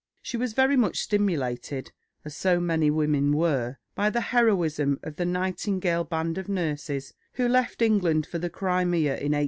She 0.23 0.35
was 0.35 0.53
very 0.53 0.75
much 0.75 0.97
stimulated, 0.97 1.91
as 2.25 2.35
so 2.35 2.59
many 2.59 2.89
women 2.89 3.33
were, 3.33 3.77
by 3.93 4.09
the 4.09 4.19
heroism 4.33 4.99
of 5.03 5.17
the 5.17 5.25
Nightingale 5.27 6.05
band 6.05 6.39
of 6.39 6.49
nurses 6.49 7.13
who 7.33 7.47
left 7.47 7.83
England 7.83 8.25
for 8.25 8.39
the 8.39 8.49
Crimea 8.49 9.11
in 9.21 9.33
1854. 9.33 9.39